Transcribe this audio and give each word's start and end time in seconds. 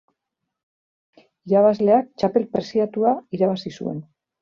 Irabazleak 1.51 2.09
txapel 2.17 2.51
preziatua 2.59 3.17
irabazi 3.41 3.79
zuen. 3.81 4.07